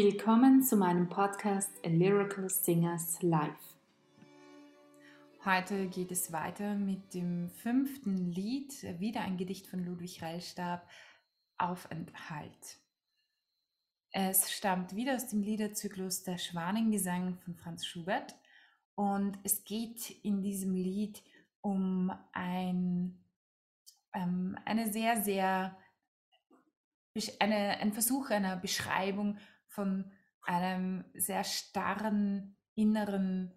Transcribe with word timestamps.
Willkommen 0.00 0.62
zu 0.62 0.76
meinem 0.76 1.08
Podcast 1.08 1.72
A 1.84 1.88
Lyrical 1.88 2.48
Singers 2.48 3.20
Live. 3.20 3.74
Heute 5.44 5.88
geht 5.88 6.12
es 6.12 6.30
weiter 6.30 6.76
mit 6.76 7.14
dem 7.14 7.50
fünften 7.50 8.30
Lied, 8.30 8.80
wieder 9.00 9.22
ein 9.22 9.36
Gedicht 9.36 9.66
von 9.66 9.84
Ludwig 9.84 10.22
Reilstab, 10.22 10.88
Aufenthalt. 11.56 12.78
Es 14.12 14.52
stammt 14.52 14.94
wieder 14.94 15.16
aus 15.16 15.26
dem 15.26 15.42
Liederzyklus 15.42 16.22
Der 16.22 16.38
Schwanengesang 16.38 17.36
von 17.38 17.56
Franz 17.56 17.84
Schubert 17.84 18.36
und 18.94 19.36
es 19.42 19.64
geht 19.64 20.10
in 20.22 20.42
diesem 20.42 20.76
Lied 20.76 21.24
um 21.60 22.12
ein, 22.30 23.18
ähm, 24.14 24.56
eine 24.64 24.92
sehr, 24.92 25.22
sehr, 25.24 25.76
eine, 27.40 27.80
ein 27.80 27.92
Versuch 27.92 28.30
einer 28.30 28.54
Beschreibung 28.54 29.38
von 29.68 30.10
einem 30.42 31.04
sehr 31.14 31.44
starren 31.44 32.56
inneren, 32.74 33.52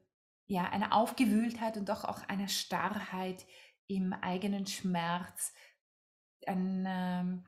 ja, 0.48 0.70
einer 0.70 0.94
Aufgewühltheit 0.94 1.78
und 1.78 1.90
doch 1.90 2.04
auch 2.04 2.28
einer 2.28 2.48
Starrheit 2.48 3.46
im 3.88 4.14
eigenen 4.14 4.68
Schmerz. 4.68 5.54
Ein, 6.46 6.86
ähm, 6.88 7.46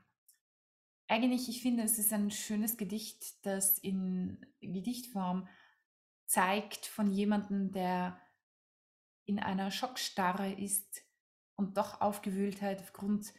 eigentlich, 1.08 1.48
ich 1.48 1.62
finde, 1.62 1.82
es 1.82 1.98
ist 1.98 2.12
ein 2.12 2.30
schönes 2.30 2.76
Gedicht, 2.76 3.44
das 3.44 3.78
in 3.78 4.44
Gedichtform 4.60 5.48
zeigt 6.26 6.86
von 6.86 7.12
jemandem, 7.12 7.72
der 7.72 8.20
in 9.26 9.38
einer 9.38 9.70
Schockstarre 9.70 10.52
ist 10.52 11.02
und 11.56 11.76
doch 11.76 12.00
Aufgewühltheit 12.00 12.80
aufgrund 12.80 13.32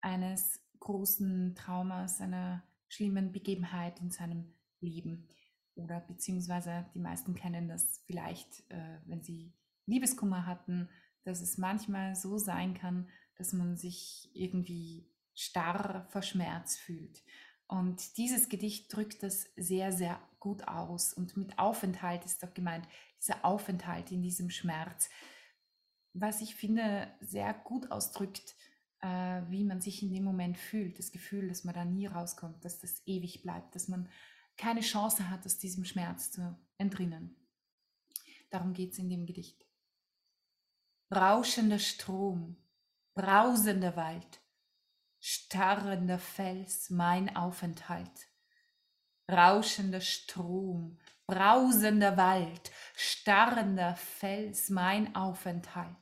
eines 0.00 0.60
großen 0.80 1.54
Traumas, 1.54 2.20
einer 2.20 2.62
schlimmen 2.88 3.32
Begebenheit 3.32 4.00
in 4.00 4.10
seinem 4.10 4.55
Leben. 4.86 5.28
Oder 5.74 6.00
beziehungsweise 6.00 6.86
die 6.94 7.00
meisten 7.00 7.34
kennen 7.34 7.68
das 7.68 8.02
vielleicht, 8.06 8.70
äh, 8.70 8.98
wenn 9.06 9.22
sie 9.22 9.52
Liebeskummer 9.86 10.46
hatten, 10.46 10.88
dass 11.24 11.40
es 11.40 11.58
manchmal 11.58 12.14
so 12.14 12.38
sein 12.38 12.74
kann, 12.74 13.08
dass 13.36 13.52
man 13.52 13.76
sich 13.76 14.30
irgendwie 14.32 15.06
starr 15.34 16.06
vor 16.10 16.22
Schmerz 16.22 16.76
fühlt. 16.76 17.22
Und 17.68 18.16
dieses 18.16 18.48
Gedicht 18.48 18.94
drückt 18.94 19.22
das 19.22 19.50
sehr, 19.56 19.92
sehr 19.92 20.20
gut 20.38 20.66
aus. 20.68 21.12
Und 21.12 21.36
mit 21.36 21.58
Aufenthalt 21.58 22.24
ist 22.24 22.42
doch 22.42 22.54
gemeint, 22.54 22.86
dieser 23.20 23.44
Aufenthalt 23.44 24.12
in 24.12 24.22
diesem 24.22 24.50
Schmerz, 24.50 25.10
was 26.12 26.40
ich 26.40 26.54
finde 26.54 27.08
sehr 27.20 27.52
gut 27.52 27.90
ausdrückt, 27.90 28.54
äh, 29.02 29.42
wie 29.48 29.64
man 29.64 29.80
sich 29.80 30.02
in 30.02 30.10
dem 30.10 30.24
Moment 30.24 30.56
fühlt. 30.56 30.98
Das 30.98 31.12
Gefühl, 31.12 31.48
dass 31.48 31.64
man 31.64 31.74
da 31.74 31.84
nie 31.84 32.06
rauskommt, 32.06 32.64
dass 32.64 32.80
das 32.80 33.02
ewig 33.06 33.42
bleibt, 33.42 33.74
dass 33.74 33.88
man 33.88 34.08
keine 34.56 34.80
Chance 34.80 35.28
hat, 35.30 35.44
aus 35.44 35.58
diesem 35.58 35.84
Schmerz 35.84 36.32
zu 36.32 36.58
entrinnen. 36.78 37.36
Darum 38.50 38.72
geht 38.72 38.92
es 38.92 38.98
in 38.98 39.08
dem 39.08 39.26
Gedicht. 39.26 39.66
Rauschender 41.14 41.78
Strom, 41.78 42.56
brausender 43.14 43.96
Wald, 43.96 44.40
starrender 45.20 46.18
Fels, 46.18 46.90
mein 46.90 47.34
Aufenthalt. 47.36 48.28
Rauschender 49.30 50.00
Strom, 50.00 50.98
brausender 51.26 52.16
Wald, 52.16 52.70
starrender 52.94 53.96
Fels, 53.96 54.70
mein 54.70 55.14
Aufenthalt. 55.16 55.96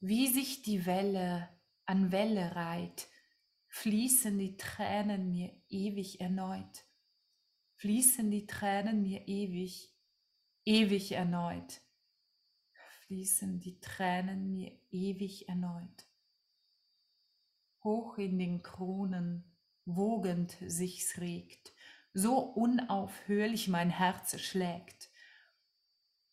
Wie 0.00 0.28
sich 0.28 0.62
die 0.62 0.86
Welle 0.86 1.48
an 1.84 2.12
Welle 2.12 2.54
reiht, 2.54 3.08
fließen 3.76 4.38
die 4.38 4.56
Tränen 4.56 5.30
mir 5.30 5.54
ewig 5.68 6.18
erneut, 6.20 6.86
fließen 7.74 8.30
die 8.30 8.46
Tränen 8.46 9.02
mir 9.02 9.28
ewig, 9.28 9.94
ewig 10.64 11.12
erneut, 11.12 11.82
fließen 12.72 13.60
die 13.60 13.78
Tränen 13.80 14.50
mir 14.50 14.80
ewig 14.90 15.50
erneut. 15.50 16.08
Hoch 17.84 18.16
in 18.16 18.38
den 18.38 18.62
Kronen 18.62 19.44
wogend 19.84 20.56
sich's 20.66 21.20
regt, 21.20 21.74
so 22.14 22.38
unaufhörlich 22.38 23.68
mein 23.68 23.90
Herz 23.90 24.40
schlägt. 24.40 25.10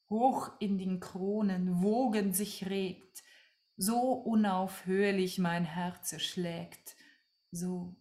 Hoch 0.10 0.50
in 0.60 0.78
den 0.78 1.02
Kronen 1.02 1.84
wogend 1.84 2.38
sich 2.38 2.68
regt, 2.70 3.22
so 3.76 4.14
unaufhörlich 4.14 5.40
mein 5.40 5.66
Herz 5.66 6.22
schlägt 6.22 6.96
so 7.54 7.96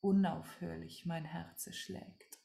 unaufhörlich 0.00 1.06
mein 1.06 1.24
Herz 1.24 1.72
schlägt. 1.74 2.40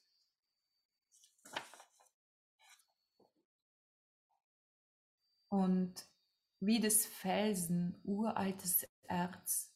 Und 5.50 6.08
wie 6.60 6.80
des 6.80 7.06
Felsen 7.06 8.00
uraltes 8.04 8.88
Erz, 9.04 9.74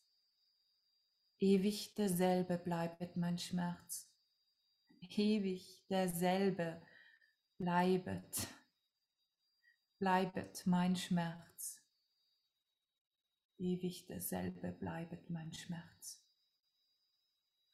ewig 1.39 1.95
derselbe 1.95 2.57
bleibet 2.57 3.15
mein 3.15 3.39
Schmerz, 3.39 4.11
ewig 4.99 5.83
derselbe 5.89 6.85
bleibet, 7.57 8.47
bleibet 9.97 10.63
mein 10.67 10.95
Schmerz, 10.95 11.81
ewig 13.57 14.05
derselbe 14.05 14.71
bleibet 14.73 15.29
mein 15.29 15.53
Schmerz 15.53 16.21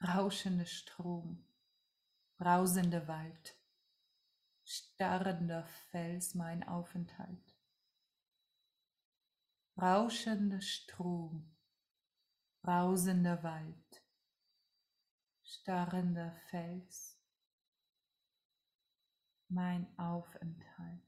rauschender 0.01 0.65
Strom, 0.65 1.45
brausender 2.37 3.07
Wald, 3.07 3.57
starrender 4.63 5.65
Fels 5.89 6.35
mein 6.35 6.67
Aufenthalt. 6.67 7.55
Rauschender 9.79 10.61
Strom, 10.61 11.55
brausender 12.61 13.43
Wald, 13.43 14.03
starrender 15.43 16.31
Fels, 16.49 17.19
mein 19.49 19.87
Aufenthalt. 19.97 21.03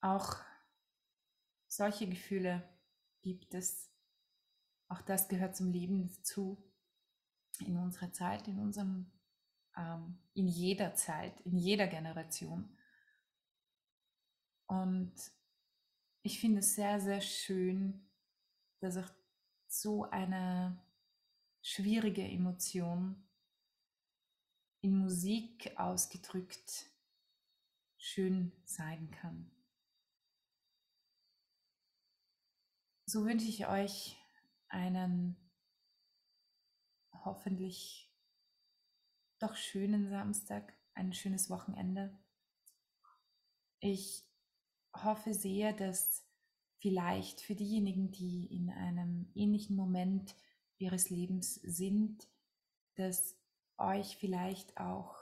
Auch 0.00 0.42
solche 1.76 2.06
Gefühle 2.06 2.68
gibt 3.22 3.54
es. 3.54 3.90
Auch 4.88 5.00
das 5.00 5.28
gehört 5.28 5.56
zum 5.56 5.70
Leben 5.70 6.06
dazu. 6.06 6.62
In 7.60 7.78
unserer 7.78 8.12
Zeit, 8.12 8.46
in 8.46 8.58
unserem, 8.58 9.10
ähm, 9.76 10.18
in 10.34 10.48
jeder 10.48 10.94
Zeit, 10.94 11.40
in 11.42 11.56
jeder 11.56 11.86
Generation. 11.86 12.76
Und 14.66 15.14
ich 16.22 16.40
finde 16.40 16.60
es 16.60 16.74
sehr, 16.74 17.00
sehr 17.00 17.20
schön, 17.20 18.08
dass 18.80 18.96
auch 18.96 19.10
so 19.66 20.04
eine 20.10 20.78
schwierige 21.62 22.22
Emotion 22.22 23.28
in 24.82 24.98
Musik 24.98 25.72
ausgedrückt 25.78 26.90
schön 27.96 28.52
sein 28.64 29.10
kann. 29.10 29.50
So 33.12 33.26
wünsche 33.26 33.48
ich 33.48 33.66
euch 33.68 34.16
einen 34.68 35.36
hoffentlich 37.12 38.10
doch 39.38 39.54
schönen 39.54 40.08
Samstag, 40.08 40.72
ein 40.94 41.12
schönes 41.12 41.50
Wochenende. 41.50 42.18
Ich 43.80 44.24
hoffe 44.96 45.34
sehr, 45.34 45.74
dass 45.74 46.26
vielleicht 46.78 47.42
für 47.42 47.54
diejenigen, 47.54 48.12
die 48.12 48.46
in 48.46 48.70
einem 48.70 49.30
ähnlichen 49.34 49.76
Moment 49.76 50.34
ihres 50.78 51.10
Lebens 51.10 51.56
sind, 51.56 52.26
dass 52.94 53.36
euch 53.76 54.16
vielleicht 54.16 54.78
auch 54.78 55.14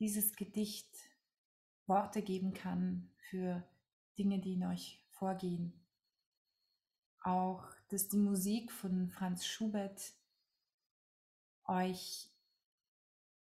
dieses 0.00 0.34
Gedicht 0.34 0.92
Worte 1.86 2.20
geben 2.20 2.52
kann 2.52 3.12
für 3.30 3.62
Dinge, 4.18 4.40
die 4.40 4.54
in 4.54 4.64
euch 4.64 5.06
vorgehen 5.10 5.87
auch, 7.28 7.64
dass 7.88 8.08
die 8.08 8.18
Musik 8.18 8.72
von 8.72 9.08
Franz 9.08 9.46
Schubert 9.46 10.12
euch 11.64 12.30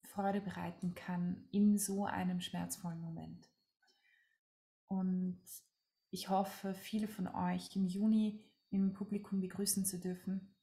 Freude 0.03 0.39
bereiten 0.39 0.95
kann 0.95 1.47
in 1.51 1.77
so 1.77 2.05
einem 2.05 2.39
schmerzvollen 2.39 3.01
Moment. 3.01 3.49
Und 4.87 5.41
ich 6.09 6.29
hoffe, 6.29 6.73
viele 6.73 7.07
von 7.07 7.27
euch 7.27 7.75
im 7.75 7.85
Juni 7.85 8.41
im 8.69 8.93
Publikum 8.93 9.41
begrüßen 9.41 9.85
zu 9.85 9.99
dürfen. 9.99 10.55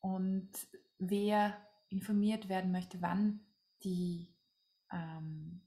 Und 0.00 0.50
wer 0.98 1.56
informiert 1.88 2.48
werden 2.48 2.72
möchte, 2.72 3.00
wann 3.00 3.40
die, 3.82 4.34
ähm, 4.92 5.62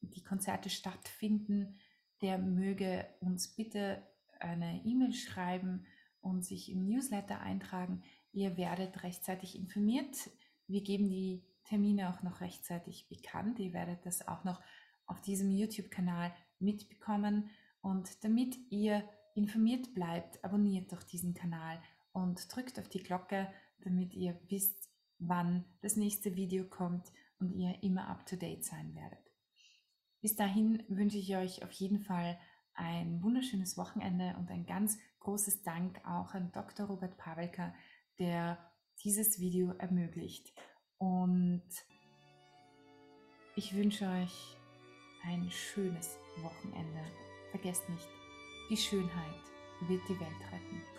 die 0.00 0.22
Konzerte 0.22 0.68
stattfinden, 0.68 1.78
der 2.20 2.38
möge 2.38 3.06
uns 3.20 3.48
bitte 3.48 4.02
eine 4.44 4.84
E-Mail 4.84 5.12
schreiben 5.12 5.86
und 6.20 6.44
sich 6.44 6.70
im 6.70 6.86
Newsletter 6.86 7.40
eintragen. 7.40 8.02
Ihr 8.32 8.56
werdet 8.56 9.02
rechtzeitig 9.02 9.56
informiert. 9.56 10.30
Wir 10.66 10.82
geben 10.82 11.08
die 11.08 11.44
Termine 11.64 12.10
auch 12.10 12.22
noch 12.22 12.40
rechtzeitig 12.40 13.08
bekannt. 13.08 13.58
Ihr 13.58 13.72
werdet 13.72 14.04
das 14.06 14.26
auch 14.26 14.44
noch 14.44 14.60
auf 15.06 15.20
diesem 15.20 15.50
YouTube-Kanal 15.50 16.32
mitbekommen. 16.58 17.50
Und 17.80 18.24
damit 18.24 18.56
ihr 18.70 19.04
informiert 19.34 19.94
bleibt, 19.94 20.42
abonniert 20.44 20.92
doch 20.92 21.02
diesen 21.02 21.34
Kanal 21.34 21.80
und 22.12 22.54
drückt 22.54 22.78
auf 22.78 22.88
die 22.88 23.02
Glocke, 23.02 23.52
damit 23.80 24.14
ihr 24.14 24.40
wisst, 24.48 24.90
wann 25.18 25.64
das 25.80 25.96
nächste 25.96 26.36
Video 26.36 26.64
kommt 26.64 27.12
und 27.38 27.52
ihr 27.52 27.82
immer 27.82 28.08
up-to-date 28.08 28.64
sein 28.64 28.94
werdet. 28.94 29.18
Bis 30.20 30.36
dahin 30.36 30.82
wünsche 30.88 31.18
ich 31.18 31.36
euch 31.36 31.62
auf 31.62 31.72
jeden 31.72 32.00
Fall 32.00 32.38
ein 32.74 33.22
wunderschönes 33.22 33.76
Wochenende 33.76 34.34
und 34.38 34.50
ein 34.50 34.66
ganz 34.66 34.98
großes 35.20 35.62
Dank 35.62 36.00
auch 36.06 36.34
an 36.34 36.52
Dr. 36.52 36.86
Robert 36.86 37.16
Pavelka, 37.16 37.74
der 38.18 38.58
dieses 39.02 39.40
Video 39.40 39.72
ermöglicht. 39.78 40.52
Und 40.98 41.62
ich 43.56 43.74
wünsche 43.74 44.06
euch 44.08 44.56
ein 45.24 45.50
schönes 45.50 46.18
Wochenende. 46.42 47.00
Vergesst 47.50 47.88
nicht, 47.88 48.08
die 48.70 48.76
Schönheit 48.76 49.42
wird 49.88 50.02
die 50.08 50.18
Welt 50.18 50.52
retten. 50.52 50.93